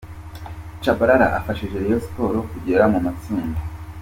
[0.79, 3.59] Tchabalala afashije Rayon Sports kugera mu matsinda.